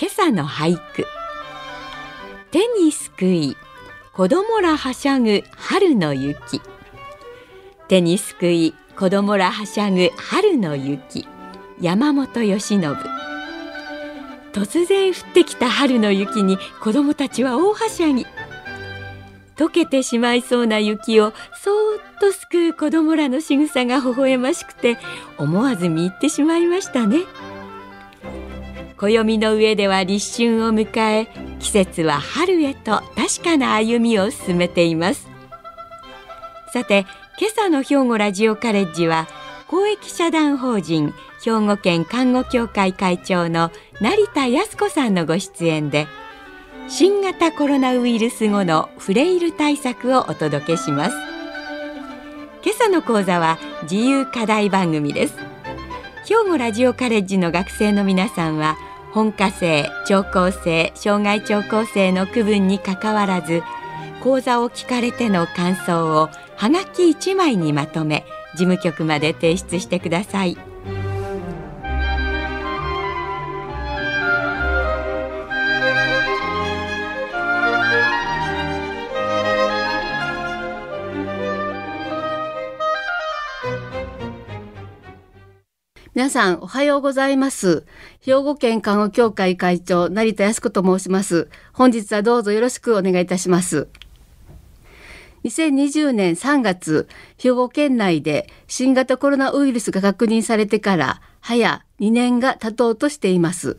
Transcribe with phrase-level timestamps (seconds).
[0.00, 1.04] 今朝の俳句。
[2.50, 3.54] 手にすくい
[4.14, 6.62] 子供らはしゃぐ春の雪。
[7.86, 11.28] 手にすくい子供らはしゃぐ春の雪。
[11.82, 12.80] 山本由伸
[14.54, 18.24] 突然降ってきた春の雪に子供たちは大はしゃぎ。
[19.56, 24.96] 溶けてしまいそうな雪をそーっとすくう子供らの仕草が微笑ましくて
[25.36, 27.18] 思わず見入ってしまいましたね。
[29.00, 35.26] 暦の上では立春を迎え季節は春へと確かな歩みを進めています。
[36.74, 37.06] さて
[37.40, 39.26] 今朝の兵庫ラジオカレッジは
[39.68, 43.70] 公益社団法人兵庫県看護協会会長の
[44.02, 46.06] 成田康子さんのご出演で
[46.88, 51.16] 新型コロナウイルス後のフレイル対策をお届けします。
[52.62, 55.36] 今朝の講座は自由課題番組です。
[56.26, 58.76] 兵庫ラジオカレッジの学生の皆さんは
[59.12, 63.62] 本科生聴講生障害聴講生の区分にかかわらず
[64.22, 70.69] 講座を聞かれての感想をはがき1枚にまとめ事務局まで提出してください。
[86.20, 87.86] 皆さんおはようございます。
[88.20, 91.48] 兵庫県看護協会会長成田康子と申します。
[91.72, 93.88] 本日はどうぞよろしくお願いいたします。
[95.44, 103.78] 2020年3月兵庫県内で新型コロナウイルスが確認されてから早2年が経とうとしています。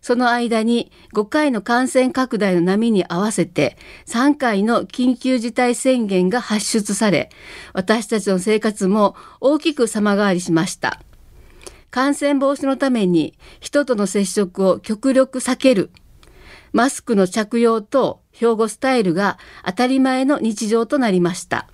[0.00, 3.76] その間に5回の感染拡大の波に合わせて
[4.06, 7.30] 3回の緊急事態宣言が発出され
[7.74, 11.05] 私たちの生活も大きく様変わりしました。
[11.90, 15.90] 感染防止のために人との接触を極力避ける。
[16.72, 21.68] マスクの着用と標語スタイルが当たり前の日常となりました。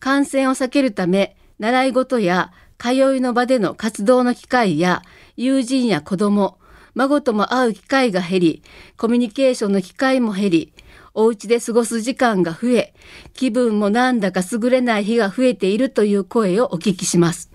[0.00, 5.02] 感染を避けるため、習い事や通いの場での活動の機会や
[5.36, 6.58] 友人や子供、
[6.94, 8.62] 孫とも会う機会が減り、
[8.96, 10.72] コミュニケーションの機会も減り、
[11.14, 12.94] お家で過ごす時間が増え、
[13.34, 17.51] 気分もなんだか優れない日が増えているという声をお聞きします。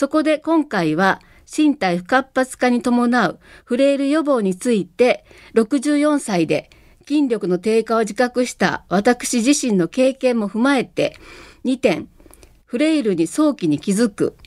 [0.00, 6.70] そこで今回は身体不活発化に伴うフレイル予防について64歳で
[7.06, 11.18] 筋力の低下を自覚した私自身の経験も踏まえて
[11.66, 12.08] 2点
[12.64, 14.38] フレイルに早期に気づく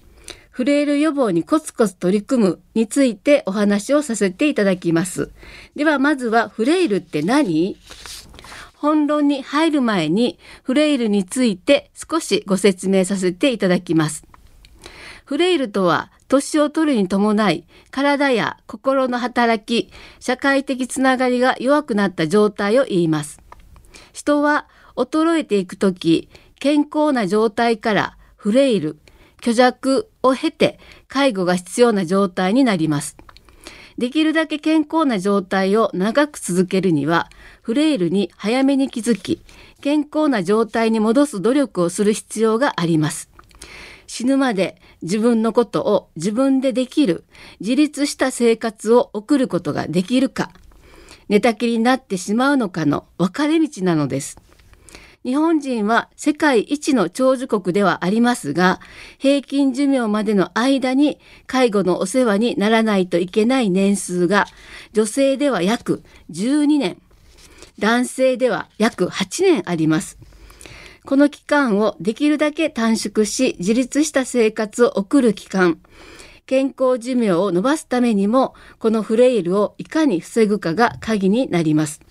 [0.50, 5.30] フレイル予防にコツコツ取り組むについてお話をさせていただきます。
[5.76, 7.78] ではまずはフレイルって何？
[8.74, 14.33] 本論に入る前にフレイルについて少しご説明させていただきます。
[15.34, 23.42] フレイルとは年を取るに伴い体や心の働き社会的つながりが弱くなった状態を言います。
[24.12, 26.30] 人は衰えていく時
[26.60, 29.00] 健康な状態からフレイル
[29.42, 30.78] 虚弱を経て
[31.08, 33.18] 介護が必要な状態になります。
[33.98, 37.28] できるだけ健康な状態を長く続けるには
[37.64, 39.42] フレイルに早めに気づき
[39.82, 43.33] 健康な状態に戻す努力をする必要があります。
[44.16, 47.24] 死ぬまで自分のことを自分でできる
[47.62, 50.52] 自立した生活を送ることができるか
[51.30, 54.40] 寝たきりになってしまうのかの分かれ道なのです。
[55.24, 58.82] 日本人は世界一の長寿国ではありますが、
[59.18, 64.46] 平均寿命までの間に介護のお世話にならないといけない年数が、
[64.92, 67.02] 女性では約12年、
[67.80, 70.20] 男性では約8年あります。
[71.06, 75.80] この期間をできるだけ短縮し、自立した生活を送る期間、
[76.46, 82.02] 健康寿命を伸ばすためにも、このフレイルをいかに防ぐかが鍵になります。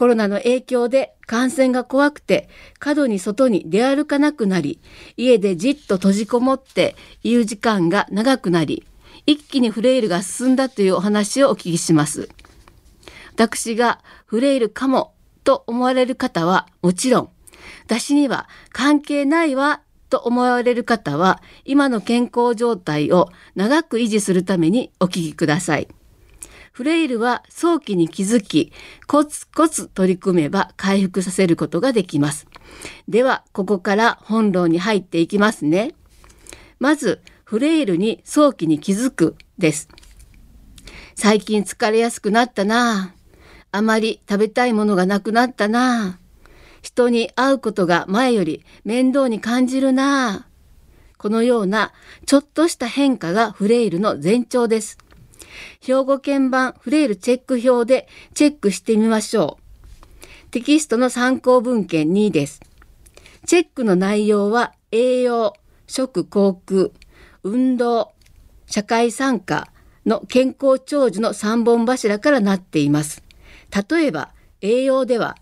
[0.00, 2.48] コロナの影響で感染が怖くて
[2.78, 4.80] 過度に外に出歩かなくなり
[5.18, 8.86] 家でじっと閉じこもっている時間が長くなり
[9.26, 12.30] 一気にフレイルが進んだというお話をお聞きします
[13.34, 15.12] 私がフレイルかも
[15.44, 17.30] と思われる方はもちろん
[17.86, 25.88] 私には関係ないわと思われる方は今の健康状態を長く維持するためにお聞きください。
[26.72, 28.72] フレイルは早期に気づき、
[29.06, 32.46] コツコツ取り組めば回復させることができます。
[33.08, 35.94] では、ここから本論に入っていきますね。
[36.78, 39.88] まず、フレイルに早期に気づくです。
[41.16, 43.14] 最近疲れやすくなったな
[43.72, 46.19] ああまり食べたいものがなくなったなあ
[46.82, 50.46] 人に会うことが前より面倒に感じるな
[51.18, 51.92] このような
[52.26, 54.96] ちょっとした変化がフレイルの前兆です。
[55.80, 60.46] 兵庫県版フレイルチェック表でチェックしてみましょう。
[60.50, 62.60] テキストの参考文献2です。
[63.46, 65.54] チェックの内容は栄養、
[65.86, 66.88] 食航空、
[67.42, 68.12] 運動、
[68.66, 69.68] 社会参加
[70.06, 73.22] の健康長寿の3本柱からなっています。
[73.90, 75.36] 例えば栄養では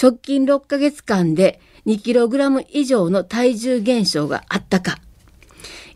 [0.00, 4.98] 直近6ヶ月間で 2kg 以上の体重減少があったか。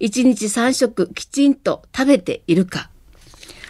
[0.00, 2.90] 1日3食きちんと食べているか、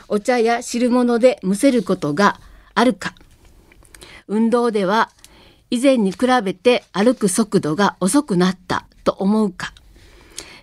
[0.09, 2.41] お茶や汁物でむせることが
[2.75, 3.15] あるか、
[4.27, 5.11] 運動では
[5.71, 9.73] 以前に比べて歩く速度が遅くなったと思うか、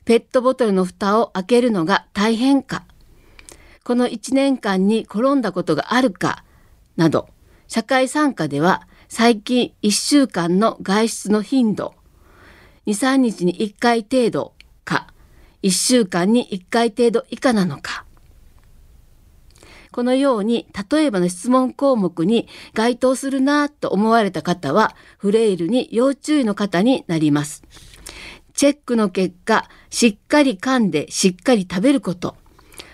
[0.03, 2.83] ペットボトルの蓋を開けるのが大変か、
[3.83, 6.43] この1年間に転んだことがあるか、
[6.95, 7.27] など、
[7.67, 11.93] 社会参加では最近1週間の外出の頻度、
[12.87, 14.53] 2、3日に1回程度
[14.83, 15.07] か、
[15.63, 18.05] 1週間に1回程度以下なのか。
[19.91, 27.63] このように例えばの質問項目に該当するなと思われた方はフレイルに要注意の方になります。
[28.53, 32.35] チェックの結果、しっかり噛んでしっかり食べること、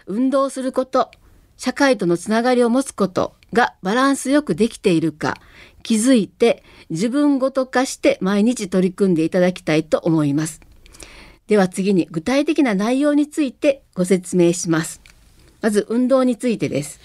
[0.05, 1.09] 運動すること、
[1.57, 3.35] 社会とのつながりを持つこと。
[3.53, 5.37] がバランスよくできているか
[5.83, 10.61] 気づいて自分ごと化して毎日取り組んでいただきたいと思います。
[11.47, 15.01] では次に具体的な内容についてご説明します。
[15.61, 16.99] まず運動についてです。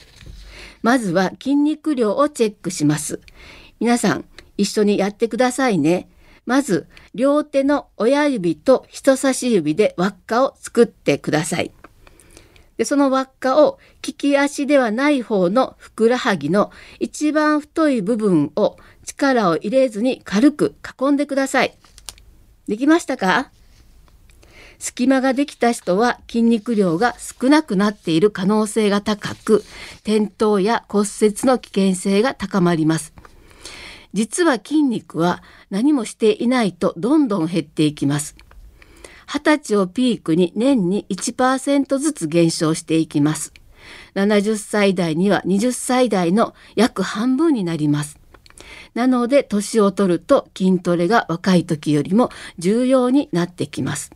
[0.82, 3.20] まずは筋肉量をチェックします。
[3.80, 4.24] 皆さん
[4.56, 6.08] 一緒にやってくださいね。
[6.46, 11.72] まず両手の親指と人差し指で輪っかを作ってください。
[12.76, 16.70] でその輪っかを利き足ではない方のふくらはぎの
[17.00, 21.76] 一番太い部分を力を入れずに軽く囲んでください。
[22.68, 23.50] できましたか？
[24.78, 29.64] 隙間ができた人は筋肉量が少なくなっている可能性が高く、
[30.00, 33.14] 転倒や骨折の危険性が高まります。
[34.12, 38.36] 実は筋肉は何もしていないとどんどん減っていきます。
[39.26, 43.52] 20歳をピークに年に1%ずつ減少していきます。
[44.14, 48.18] 70歳代には20歳代の約半分になります。
[48.94, 54.10] なので年を取ると筋トレが若い時よりも重要になってきます。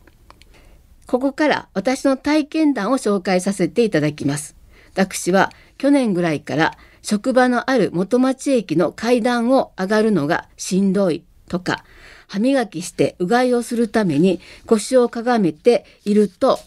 [1.05, 4.55] ここから私の体験談を紹介させていただきます。
[4.93, 11.83] 私は去年ぐらいから職場のある元町駅の階段を上がるのがしんどいとか、
[12.31, 16.59] 歯磨きしてうがいをするために腰をかがめていると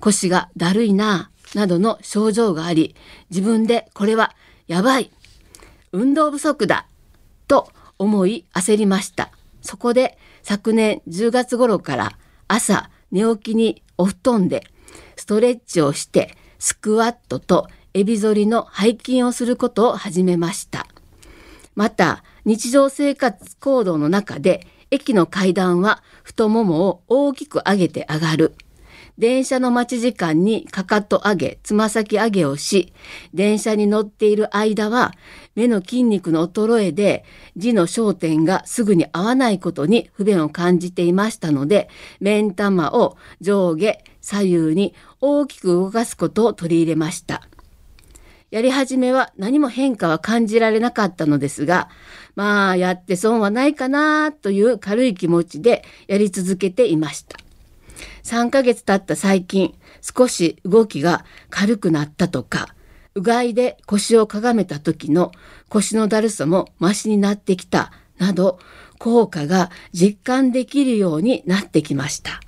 [0.00, 2.96] 腰がだるいななどの症状があり、
[3.30, 4.34] 自分でこれは
[4.66, 5.12] やばい
[5.92, 6.88] 運動不足だ
[7.46, 9.30] と思い焦りました。
[9.62, 12.18] そこで昨年10月頃から
[12.48, 14.64] 朝寝起きにお布団で
[15.14, 20.88] ストレッチをしてスクワットとエビ反りの背筋をすることを始めました。
[21.76, 28.54] また日常生活行動の中で駅の階段は太ももを大きく上げて上がる。
[29.16, 32.92] 電車の待ち時間にかかと上げ、つま先上げをし、
[33.32, 35.12] 電車に乗っている間は
[35.54, 37.24] 目の筋肉の衰えで
[37.56, 41.88] 字の焦点がすぐに合わないことに不便を感じていましたので、
[42.20, 47.46] 目ん玉を上下左右に大きく動かすことを取り入れました。
[48.54, 51.88] やり始めは何も変化は感じられなかったのですが、
[52.36, 57.36] まあやって損はないかなという軽い気持ちでやり続けていました。
[58.22, 62.68] 3ヶ月経った最近、少し動きが軽くなったとか、
[63.16, 65.32] うがいで腰をかがめた時の
[65.68, 68.60] 腰のだるさもマシになってきたなど
[69.00, 72.40] 効果が実感できるようになってきました。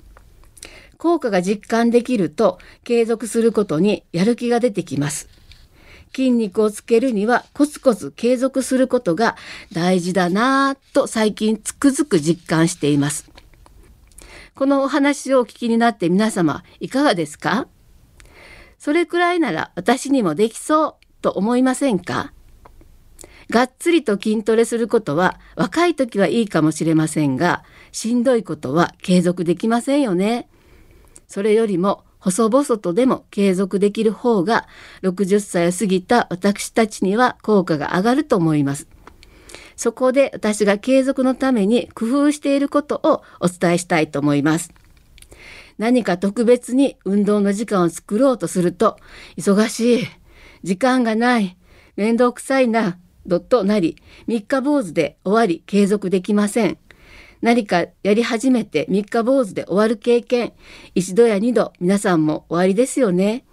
[0.97, 5.36] 効果が実感できると継続することにやる気が出てきます。
[6.15, 9.35] 筋肉をつけるにはコツコツ継続することが
[9.71, 13.29] 大事だなぁと最近つくづく実感しています。
[14.55, 17.67] このお話をお聞きになって皆様いかがですか？
[18.79, 22.33] それくらいなら私にもできそうと思いませんか？
[23.49, 30.49] がっつりと筋トレすることは若い時はいいかもしれませんがしんどいことは継続できませんよね。
[31.27, 34.67] それよりも細々とでも継続できる方が
[35.01, 38.85] 60歳を過ぎた私たちには効果が上がると思います。
[39.77, 44.73] そこで私が継続のために工夫していることをお伝えしたいと思います。
[45.77, 48.97] 何か特別に運動の時間を作ろうとすると、
[49.37, 50.07] 忙しい、
[50.63, 51.55] 時間がない、
[51.95, 56.77] めんどくさいな、どっとなり、三日坊主で終わり継続できません。
[57.41, 60.53] 何かやり始めて三日坊主で終わる経験、
[60.95, 63.43] 一度や二度皆さんも終わりですよね。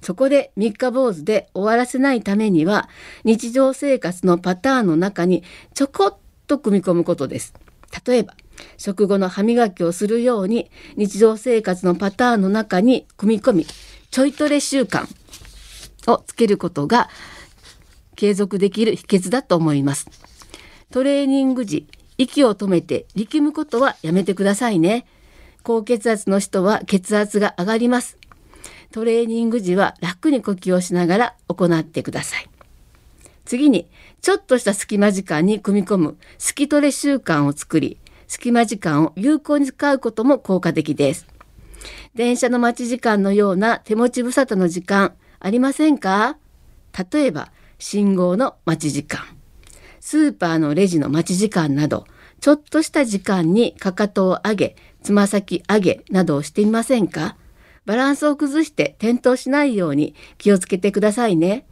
[0.00, 2.88] そこで三日坊主で終わらせないためには、
[3.24, 5.42] 日常生活のパターンの中に
[5.74, 6.16] ちょこっ
[6.46, 7.54] と組み込むことです。
[8.06, 8.34] 例えば、
[8.78, 13.66] 食後の歯磨きをするように日常生活のパターンの中に組み込み
[14.10, 15.06] ちょいトレ習慣
[16.10, 17.08] をつけることが
[18.14, 20.08] 継続できる秘訣だと思います
[20.90, 21.86] トレーニング時
[22.18, 25.06] 息を止めて力むことはやめてくださいね。
[25.62, 28.18] 高血圧の人は血圧が上がります。
[28.92, 32.48] トレーニング時は楽に呼吸をしながら行ってください。
[33.44, 33.88] 次に
[34.22, 36.16] ちょっとした隙間時間に組み込む。
[36.38, 41.26] スキトレ習慣を作り隙間時間を有効に使うことも効果的です。
[42.14, 46.38] 電車の待ち時間のような手持ち無沙汰の時間ありませんか？
[47.12, 49.20] 例えば信号の待ち時間、
[50.06, 52.06] スーパーのレジの待ち時間など、
[52.40, 57.36] ちょっとした時間にかかとを上げ、つま先上げなどをしてみませんか？
[57.86, 61.66] バランスを崩して転倒しないように気をつけてくださいね。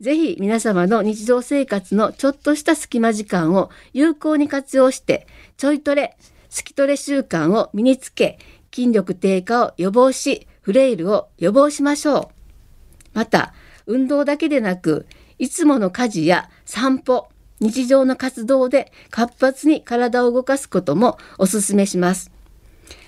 [0.00, 5.26] ぜひ皆様の日常生活のちょっとした隙間時間を有効に活用して、
[5.58, 6.16] ちょいトレ、
[6.48, 8.38] スキトレ習慣を身につけ、
[8.74, 13.08] 筋力低下を予防し、フレイルを予防しましょう。
[13.12, 13.52] また、
[13.84, 17.28] 運動だけでなく、いつもの家事や散歩、
[17.60, 22.30] 日常の活動で活発に体を動かすこともおすすめします。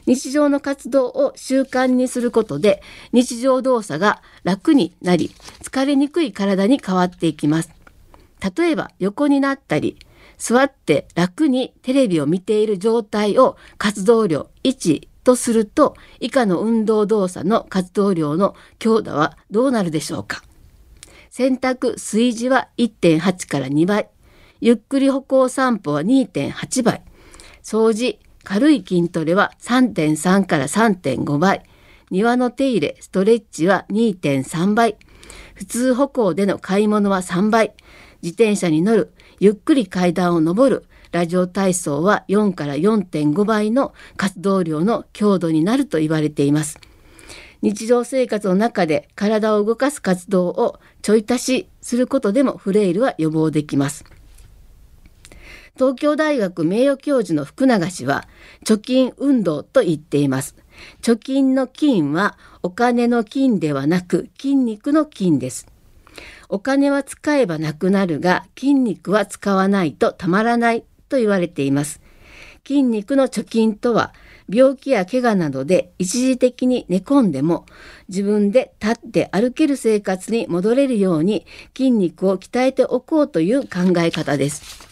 [0.05, 2.83] 日常の活動を習慣にすることで
[3.13, 5.31] 日常動作が楽になり
[5.63, 7.71] 疲れにくい体に変わっていきます。
[8.57, 9.97] 例えば横になったり
[10.39, 20.43] 座って楽にテレビを見ている状態を活動量1とすると以下の運動動作の活動量の強打はどうなるでしょうか？
[21.31, 24.09] 洗濯炊事は1.8から2倍
[24.65, 27.03] ゆっくり歩行散歩は2.8倍
[27.65, 31.65] 掃除軽い筋トレは3.3から3.5倍
[32.13, 34.97] 庭の手入れストレッチは2.3倍
[35.57, 37.75] 普通歩行での買い物は3倍
[38.23, 46.79] 自転車に乗るゆっくり階段を上るラジオ体操は4から4.5倍の活動量の強度になると言われています。
[47.63, 54.05] 日常生活の中で体を動かす活動をちょい足しすることでもフレイルは予防できます。
[55.75, 58.29] 東京大学名誉教授の福永氏は
[58.65, 60.55] 貯金運動と言っています。
[61.01, 65.67] 貯金の金はお金の金ではなく筋肉の金です。
[66.51, 72.03] お金は使えばなくなるが筋肉は使わないとたまらないと言われています。
[72.67, 74.13] 筋肉の貯金とは
[74.49, 77.65] 病気や怪我などで一時的に寝込んでも
[78.09, 84.92] 自分で立って歩ける生活に戻れるように筋肉を鍛えておこうという考え方です。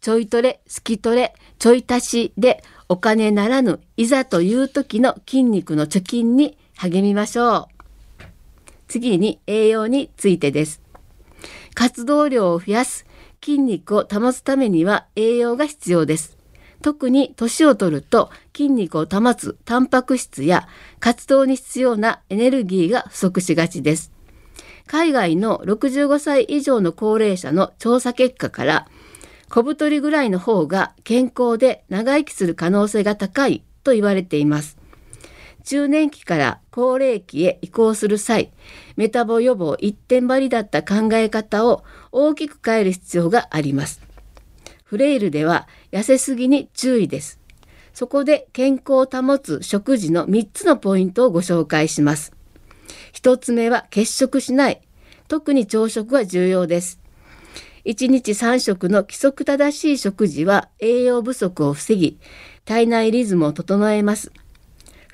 [0.00, 8.24] ちょいトレ、スキトレ、ちょい足しでお金ならぬいざという時の筋肉の貯金に励みましょう。
[8.88, 10.80] 次に栄養についてです。
[11.74, 13.04] 活動量を増やす、
[13.44, 16.38] 筋肉を保つためには栄養が必要です。
[16.80, 20.66] 特に年を取ると筋肉を保つタンパク質や
[20.98, 24.12] 活動に必要なエネルギーが不足しがちです。
[24.86, 28.88] 海外の65歳以上の高齢者の調査結果から
[29.50, 34.78] 小太りぐらいの方が健康で長生きする可能性が高いと言われています。
[35.64, 38.52] 中年期から高齢期へ移行する際、
[38.96, 44.00] メタボ予防一点張りだった考え方を大きく変える必要があります。
[44.84, 47.40] フレイルでは痩せすぎに注意です。
[47.92, 52.32] そこで健康を保つ食事の3つのポイントをご紹介します。
[53.14, 54.80] 1つ目は欠食しない。
[55.26, 56.99] 特に朝食は重要です。
[57.84, 62.18] 1日3食の規則正しい食事は栄養不足を防ぎ、
[62.64, 64.32] 体内リズムを整えます。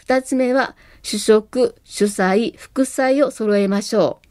[0.07, 4.27] 2つ目は主食、主菜、副菜を揃えましょう。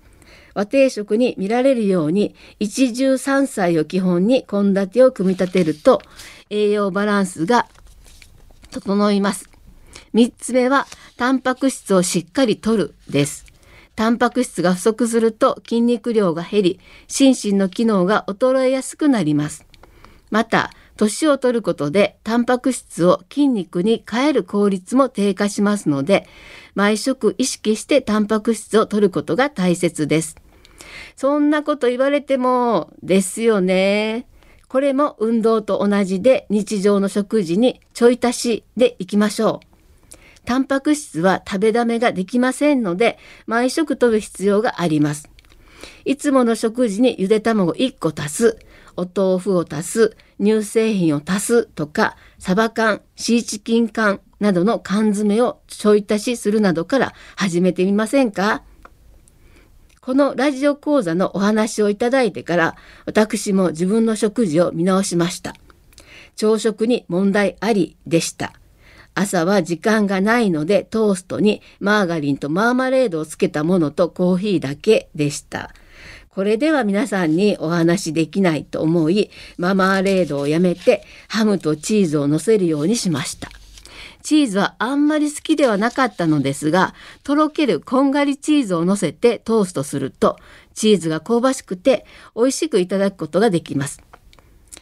[0.55, 6.01] 和定食に見られるように一汁三菜を基本に献立を組み立てると
[6.49, 7.67] 栄養バランスが
[8.71, 9.49] 整います。
[10.13, 10.87] 3つ目は
[11.17, 13.54] タンパク質をしっかりとるです。
[13.95, 19.65] タンパク質が不足すると筋肉量が減り心身の機能が衰えやすくなります。
[20.31, 26.27] また年を取ることでタンパク質を筋肉に変える効率も低下しますので
[26.73, 30.35] 毎食意識してタンパク質を取ることが大切です。
[31.15, 34.27] そんなこと言われてもですよね。
[34.67, 39.74] これも運動と同じで日常の食事にちょい足しでいきましょう。
[40.45, 45.29] タンパク質は食べだめができませんので毎食取る必要があります。
[46.05, 48.59] いつもの食事にゆで卵1個足す
[48.95, 58.63] お豆腐を足す乳製品を足すとかサバ缶シーチキン缶などの缶詰をちょい足しするなどから始めてみませんか？
[60.01, 62.75] このラジオ講座のお話をいただいてから
[63.05, 65.55] 私も自分の食事を見直しました。
[66.35, 68.53] 朝食に問題ありでした。
[69.15, 75.73] 朝は時間がないのでトーストにマーガリンとマーマレードをつけたものとコーヒーだけでした。
[76.29, 83.49] これでは皆さんにお話しできないと思い、マーマレードをやめてハムとチーズを乗せるようにしました。
[84.21, 86.93] チーズはあんまり好きではなかったのですが、
[87.23, 90.37] とろけるこんがりチーズを乗せてトーストすると、
[90.73, 92.05] チーズが香ばしくて
[92.35, 94.01] 美味しくいただくことができます。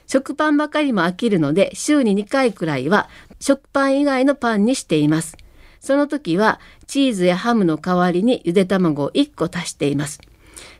[0.08, 3.10] 食パンばかりも飽きるので、週に2回くらいは
[3.44, 5.36] 食パン以外のパンにしています。
[5.82, 10.22] その時はチーズやハムの代わりにゆで卵を1個足しています。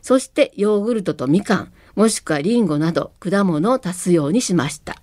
[0.00, 4.96] そしてヨーグルトとみかん、もしくはリンゴなど果物を足すようにしました。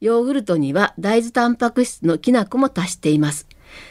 [0.00, 3.48] ヨーグルトには大豆タンパク質のきな粉も足しています。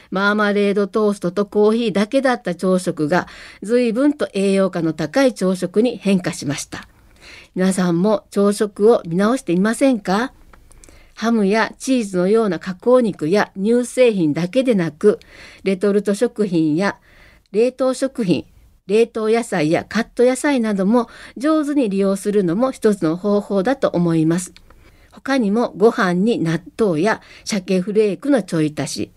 [0.09, 3.27] マーマレードトーストとコーヒーだけだった朝食が
[3.63, 6.87] 随分と栄養価の高い朝食に変化しました。
[7.53, 10.31] 皆さんも朝食を見直していませんか？
[11.17, 15.19] ハムやチーズのような加工肉や乳製品だけでなく、
[15.63, 16.99] レトルト食品や
[17.51, 18.45] 冷凍食品、
[18.85, 24.53] 冷凍野菜やカット野菜なども上手に利用するのも一つの方法だと思います。
[25.11, 29.11] 他にもご飯に納豆や鮭フレークのちょい足し、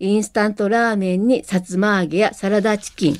[0.00, 3.16] インスタントラーメンにさつま揚げやサラダチキン、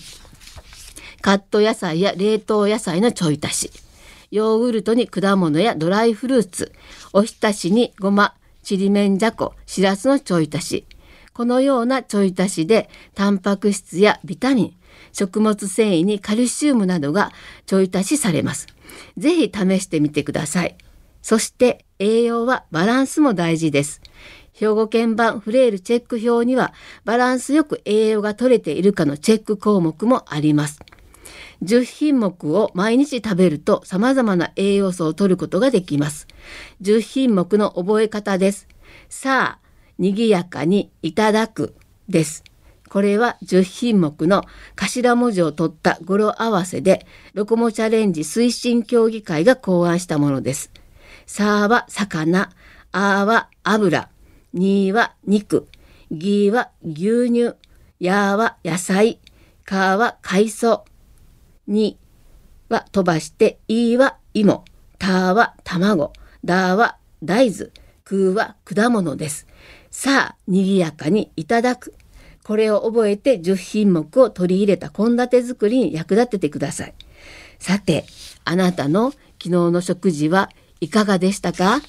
[1.21, 3.71] カット野菜や冷凍野菜のちょい足し、
[4.33, 6.73] ヨーグルトに果物やドライフルーツ、
[7.17, 8.35] おひたしにごま、
[8.65, 10.87] ちりめんじゃこ、しらすのちょい足し。
[11.33, 14.77] このようなちょい足しで、タンパク質やビタミン、
[15.13, 17.31] 食物繊維にカルシウムなどが
[17.67, 18.67] ちょい足しされます。
[19.17, 20.77] ぜひ試してみてください。
[21.23, 24.01] そして栄養はバランスも大事です。
[24.53, 30.81] 兵庫県版フレイルチェック表にはバランスよく栄養が取れているかのチェック項目もあります。
[31.65, 36.29] 10品目を毎日食べると様々な栄養素を摂ることができます。
[36.83, 38.69] 10品目の覚え方です。
[39.09, 39.65] さあ、
[39.99, 41.75] 賑やかにいただく
[42.09, 42.45] です。
[42.89, 44.45] これは10品目の
[44.77, 50.71] 頭文字を取った語呂合わせで、ロコモチャレンジ推進協議会が考案したものです。
[51.27, 52.51] さあは魚、
[52.93, 54.09] あは油、
[54.53, 55.67] には肉、
[56.11, 57.55] ぎは牛乳、
[57.99, 59.19] やは野菜、
[59.65, 60.85] かは海藻、
[61.67, 61.99] に
[62.69, 64.65] は飛ばして、いは芋、
[64.99, 66.13] たは卵、
[66.45, 67.71] だは大豆、
[68.05, 69.47] くは果物です。
[69.91, 71.95] さあ、賑やかにいただく。
[72.43, 76.95] これを覚えて10品目を取り入れた献立作りに役立ててください。
[77.59, 78.05] さて、
[78.45, 80.51] あなたの昨日の食事は
[80.81, 81.81] いかがでしたか？
[81.81, 81.87] 好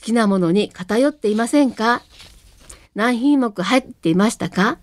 [0.00, 2.02] きなものに偏っていませんか？
[2.94, 4.78] 何品目入っていましたか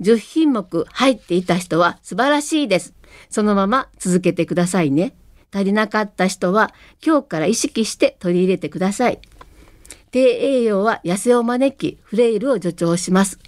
[0.00, 2.94] ?10 品目入っていた人は素晴らしいです。
[3.30, 5.14] そのまま続けてくださいね。
[5.52, 6.72] 足りなかった人は
[7.04, 9.20] 今日から意識して取り入れてください。
[10.10, 13.38] 低栄養は痩せを招きフレイルを助長します。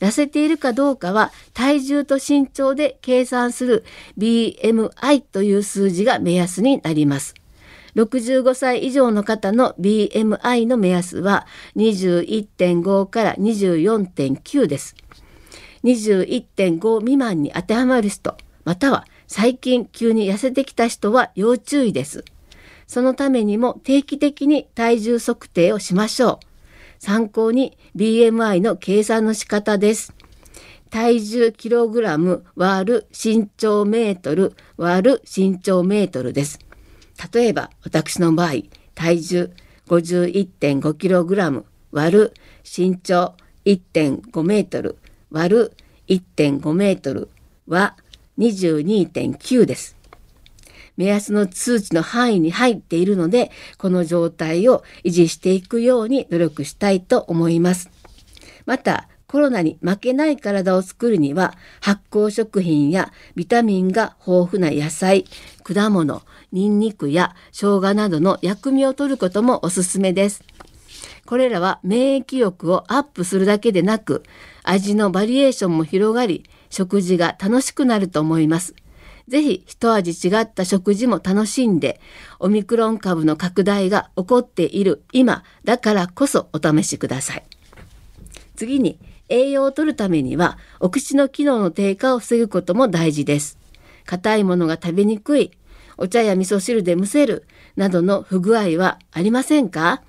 [0.00, 3.84] 痩せているかどうかは体重と身長で計算する
[4.18, 7.34] BMI という数字が目安になります。
[7.94, 14.94] 65歳以上の方の BMI の目安は21.5から24.9です。
[15.82, 22.24] 21.5未満に当てはまる人または最近急に痩せてきた人は要注意です。
[22.88, 26.46] そのためにも定期的に体重測定をしましょう。
[26.98, 30.12] 参考に BMI の計算の仕方です。
[30.90, 36.58] 体重キログラム割る身長メートル割る身長メートルです。
[37.32, 38.54] 例えば私の場合、
[38.96, 39.50] 体重
[39.86, 44.98] 51.5キログラム割る身長1.5メートル
[45.30, 45.72] 割る
[46.08, 47.28] 1.5メートル
[47.68, 47.96] は
[48.38, 49.96] 22.9です。
[50.96, 57.90] 目安の数値の範囲に入っているので、この状態を維持していくように努力したいと思います。
[58.64, 65.24] また、コロナに負けない体を作るには発酵食品やビタミンが豊富な野菜、
[65.64, 66.22] 果物、
[66.52, 70.44] ニンニクや生姜などの薬味を摂ることもおすすめです。
[71.26, 74.22] これらは免疫力をアップするだけでなく
[74.62, 76.44] 味のバリエーションも広がり
[76.76, 78.74] 食事が楽しくなると思います。
[79.28, 82.02] ぜひ一味違った食事も楽しんで
[82.38, 87.44] オミクロン株の拡大が起こっている今だからこそお試しください。
[88.56, 88.98] 次に
[89.30, 93.58] 栄養を摂るためにはお口の機能の低下を防ぐことも大事です。
[94.04, 95.52] 硬いものが食べにくい、
[95.96, 100.02] お茶や味噌汁でむせるなどの不具合はありませんか？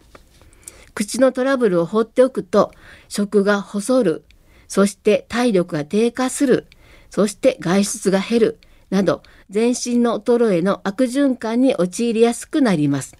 [0.93, 2.71] 口のトラブルを放っておくと
[3.08, 4.25] 食が細る、
[4.67, 6.67] そして体力が低下する、
[7.10, 13.15] そして外出が減るなど全身の衰えの悪循環に陥りやすくなります。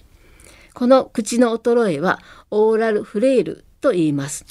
[0.74, 2.20] この口の衰えは
[2.52, 4.46] オーラルフレイルと言います。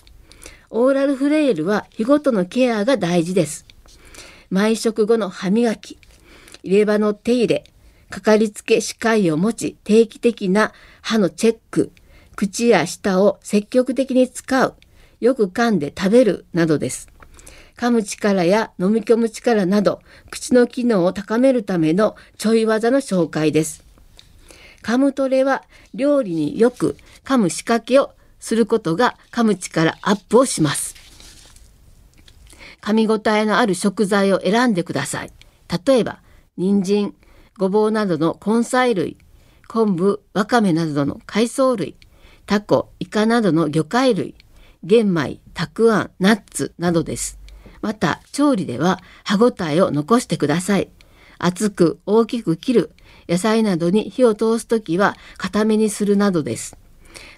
[0.70, 3.64] オーラルフレイルは日ごとのケアが大事です。
[4.50, 5.98] 毎食後の歯磨き、
[6.62, 7.64] 入れ歯の手入れ、
[8.10, 11.92] かかりつけ歯科医を持ち定期的な歯のチェック、
[12.34, 14.74] 口や舌を積極的に使う、
[15.20, 17.08] よく噛んで食べるなどです。
[17.76, 20.00] 噛む力や飲み込む力など
[20.30, 23.84] 口の機能を高めるためのちょい技の紹介です。
[24.82, 30.94] 噛むトレは料理によく噛む仕掛けをすることが噛む力アップをします。
[32.80, 35.32] 噛み応えのある食材を選んでください。
[35.86, 36.20] 例えば、
[36.56, 37.14] 人参、
[37.58, 39.16] ごぼうなどの根菜類、
[39.66, 41.96] 昆布、わかめなどの海藻類、
[42.46, 44.36] タコ、イカなどの魚介類、
[44.86, 47.38] 玄米、たくあん、ナッツなどです。
[47.82, 50.88] また、調理では歯ごたえを残してください。
[51.38, 52.90] 厚く大きく切る、
[53.28, 56.78] 野菜などに火を通すときは固めにするなどです。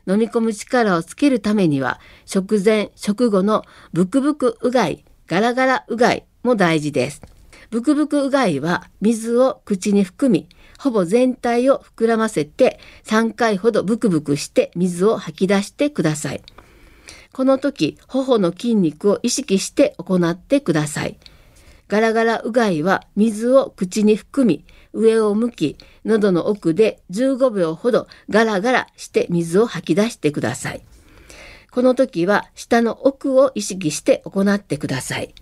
[0.07, 7.23] 飲み込む力をつけるためには食前食後のブクブクうがいガラガラうがいも大事です。
[7.71, 16.43] ブクブクうがいは水を口に含みほぼ全体を膨らませて3回ほどブクブクして水を吐き出してください。
[17.39, 21.17] この時頬の筋肉を意識して行ってください。
[21.87, 30.83] ガラガラうがいは水を口に含み上を向き喉の奥で15秒ほどガラガラして水を吐き出してください。
[31.71, 35.33] この時は舌の奥を意識して行ってください。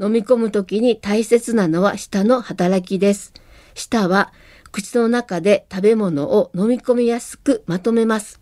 [0.00, 3.34] 飲み込む時に大切なのは舌の働きです。
[3.74, 4.32] 舌は
[4.72, 8.40] 口の中で食べ物を飲み込みやすくまとめます。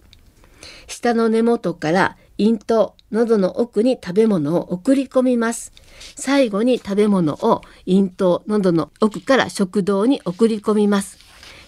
[0.86, 5.72] 舌の根元から咽頭、喉の奥に食べ物を送り込みます。
[6.16, 11.18] 最後に食べ物を咽頭、喉の奥から食道に送り込みます。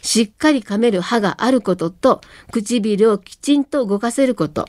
[0.05, 4.69] しっかり噛める歯があることと唇をきちんと動かせること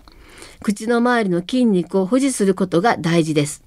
[0.63, 3.62] 口の周りの筋肉を保持することが大事です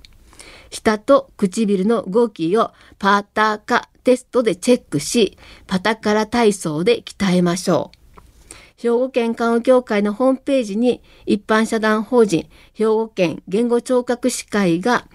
[0.70, 7.97] 舌と唇の動きをパタカテストでチェックしパタカラ体操で鍛えましょう
[8.78, 15.08] 兵庫県看護協会のホームページに一般社団法人兵庫県言語聴覚士会が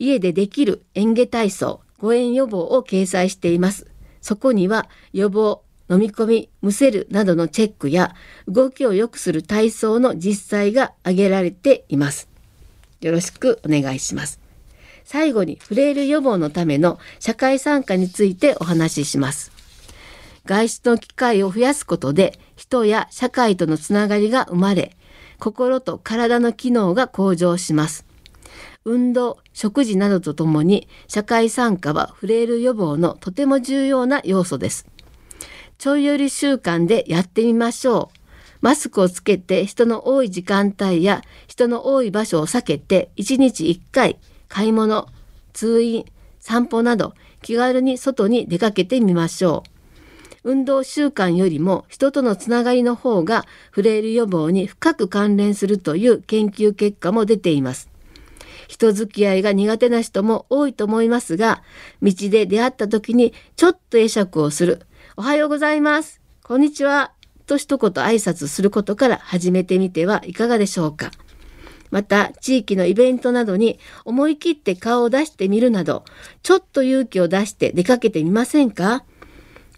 [0.00, 3.86] 家でできる嚥下体操誤嚥予防を掲載しています。
[4.20, 8.14] そこには予防飲み込み、むせるなどのチェックや
[8.46, 12.28] 動きを良くする体操の実際が挙げられています。
[13.00, 14.40] よろしくお願いします。
[15.04, 19.50] 最後にフレイル予防のための社会参加についてお話しします。
[20.44, 24.94] 外出の機会を増やすことで人や社会とのつながりが生まれ、
[25.38, 28.04] 心と体の機能が向上します。
[28.84, 34.86] 運動、食事などとともに社会参加はフレイル予防のとても重要な要素です。
[35.78, 38.18] ちょい寄り習慣でやってみましょう。
[38.60, 45.06] マスクをつけて人の多い時間帯や人の多い場所を避けて1日1回買い物、
[45.54, 46.04] 通院、
[46.38, 49.77] 散歩など気軽に外に出かけてみましょう。
[50.44, 57.88] 運動習慣よりも人とのつながりの方がフレイル予防に深く関連するという研究結果も出ています。
[58.68, 61.62] 人付き合いが苦手な人も多いと思いますが、
[62.02, 64.82] 道で出会った時にちょっと会釈をする、
[65.16, 66.20] おはようございます。
[66.42, 67.12] こんにちは。
[67.46, 71.10] と一言挨拶することから始めてみてはいかがでしょうか。
[71.90, 76.04] また、地域のイベントなどに思い切って顔を出してみるなど、
[76.42, 79.02] ちょっと勇気を出して出かけてみませんか？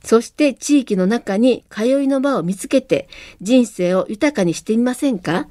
[0.03, 3.09] そして地域の中に通いの場を見つけて
[3.41, 5.49] 人生を豊かにしてみませんか？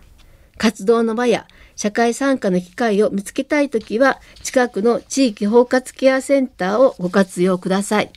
[0.57, 8.11] 活動の場や社会参加の機会を見つけたいときは近くの地域包括ケアセンターをご活用ください。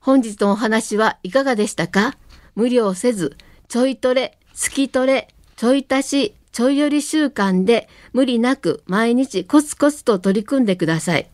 [0.00, 2.16] 本日のお話はいかがでしたか？
[2.56, 3.36] 無理をせず、
[3.68, 11.28] ちょいトレ、好きトレ、ちょい足し、ちょい寄り習慣で無理なく毎日コツコツと取り組んでください。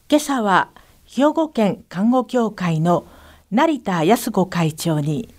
[0.09, 0.71] 今朝は
[1.07, 3.05] 兵庫県看護協会の
[3.51, 5.35] 成田康子会長に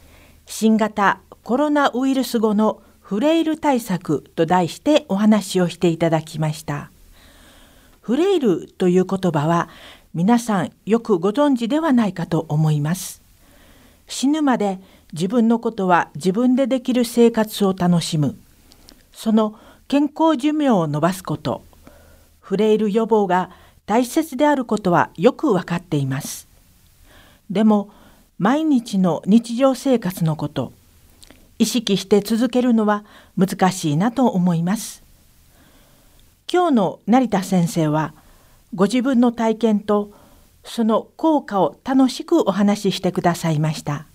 [0.50, 6.90] 新型コロナウイルス後のフレイル対策と題してお話をしていただきました。
[8.02, 9.68] フレイルという言葉は
[10.14, 13.22] 皆さんよくご存知ではないかと思います。
[14.08, 14.80] 死ぬまで
[15.12, 18.38] 自分のことは自分でできる生活を楽しむ。
[19.12, 21.62] その健康寿命を延ばすこと。
[22.40, 23.52] フレイル予防が
[23.86, 26.48] 大切であることはよく分かっています。
[27.50, 27.90] でも
[28.40, 30.72] 毎日の日常生活のこと
[31.58, 33.04] 意識して続けるのは
[33.36, 35.02] 難しいなと思います。
[36.52, 38.14] 今日の成田先生は
[38.76, 40.14] ご自分の体験と
[40.64, 44.06] その効果を楽しくお話ししてくださいました。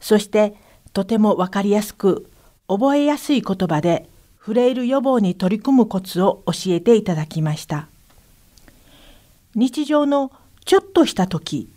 [0.00, 0.56] そして
[0.92, 2.28] とても分かりやすく
[2.66, 7.86] 覚えやすい言葉でフレイル予防に取り組むコツを教えていただきました。
[9.54, 10.32] 日常の
[10.64, 11.68] ちょっとした時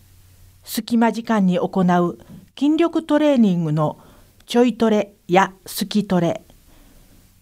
[0.64, 2.18] 隙間時間に行う
[2.58, 4.00] 筋力トレーニングの
[4.46, 6.42] ちょいトレやスキトレ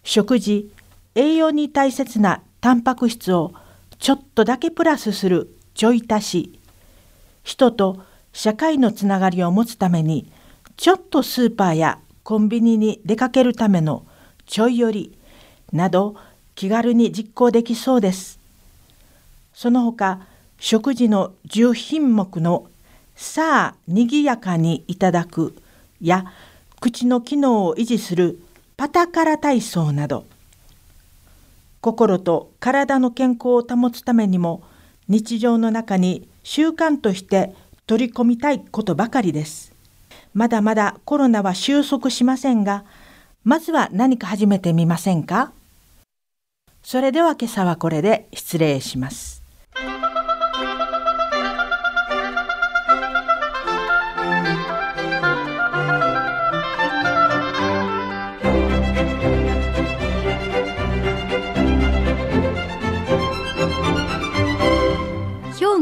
[0.04, 0.72] 食事
[1.16, 3.54] 栄養に大切なタンパク質を
[4.00, 6.60] ちょっとだけプラスするちょい足し
[7.44, 8.02] 人と
[8.34, 10.32] 社会のつながりを持つために
[10.78, 14.06] ちょっとスーパーやコンビニに出かけるための
[14.46, 15.18] ちょい寄り
[15.72, 16.16] など
[16.56, 18.40] 気軽に実行できそうです。
[19.54, 20.22] その他
[20.60, 22.68] 食事の10品目の
[23.16, 25.56] 「さあにぎやかにいただく」
[26.02, 26.26] や
[26.80, 28.40] 口の機能を維持する
[28.76, 30.26] パタカラ体操など
[31.82, 34.64] 心と体の健康を保つためにも
[35.08, 37.54] 日常の中に習慣として
[37.86, 39.72] 取り込みたいことばかりです。
[40.34, 42.86] まだまだコロナは収束しませんが、
[43.44, 45.52] まずは何か始めてみませんか？
[46.84, 49.41] それでは今朝はこれで失礼します。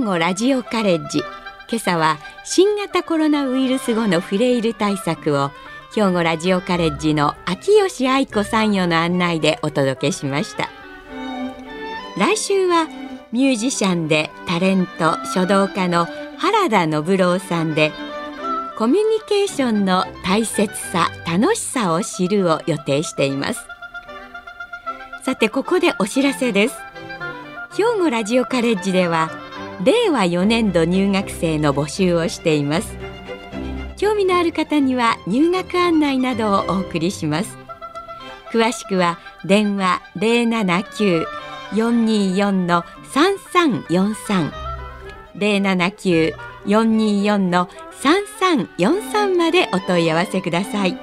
[0.09, 1.19] 語ラジオカレッジ。
[1.69, 5.51] 今朝は新型コロナウイルス後のフレイル対策を
[5.93, 10.69] 兵庫ラジオカレッジの秋吉愛子参与の案内でお届けしました。
[12.17, 12.87] 来週は
[13.31, 16.07] ミュージシャンでタレント書道家の
[16.39, 17.91] 原田信郎さんで
[18.79, 23.61] コミュニケーションの大切さ楽しさを知るを予定しています。
[25.23, 26.75] さてここでお知らせです。
[27.77, 29.29] 兵庫ラジオカレッジでは
[29.83, 32.95] 令和4年度入学生の募集をしています。
[33.97, 37.57] 興味のある方には入学案内などをお送りします。
[38.51, 44.51] 詳しくは電話079-424の3343
[45.35, 47.69] 079-424の
[48.01, 50.97] 3343までお問い合わせください。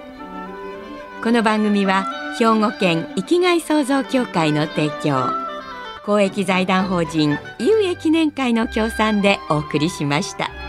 [1.23, 2.07] この番組は
[2.39, 5.46] 兵庫県生きがい創造協会の提供。
[6.07, 10.66] 公益財団法人井植記念会の協賛でお送りしました。